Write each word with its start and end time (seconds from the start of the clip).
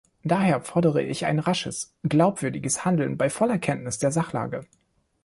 Daher 0.23 0.61
fordere 0.61 1.03
ich 1.03 1.27
ein 1.27 1.37
rasches, 1.37 1.93
glaubwürdiges 2.01 2.85
Handeln 2.85 3.17
bei 3.17 3.29
voller 3.29 3.59
Kenntnis 3.59 3.99
der 3.99 4.11
Sachlage. 4.11 4.65